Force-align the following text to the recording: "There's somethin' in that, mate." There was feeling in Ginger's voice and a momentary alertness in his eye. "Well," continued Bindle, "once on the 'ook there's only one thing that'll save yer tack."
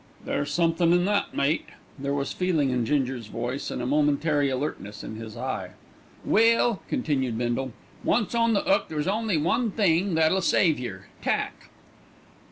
"There's 0.25 0.51
somethin' 0.51 0.93
in 0.93 1.05
that, 1.05 1.35
mate." 1.35 1.67
There 1.99 2.15
was 2.15 2.33
feeling 2.33 2.71
in 2.71 2.87
Ginger's 2.87 3.27
voice 3.27 3.69
and 3.69 3.83
a 3.83 3.85
momentary 3.85 4.49
alertness 4.49 5.03
in 5.03 5.17
his 5.17 5.37
eye. 5.37 5.73
"Well," 6.25 6.81
continued 6.89 7.37
Bindle, 7.37 7.71
"once 8.03 8.33
on 8.33 8.53
the 8.53 8.65
'ook 8.67 8.87
there's 8.89 9.05
only 9.07 9.37
one 9.37 9.69
thing 9.69 10.15
that'll 10.15 10.41
save 10.41 10.79
yer 10.79 11.05
tack." 11.21 11.69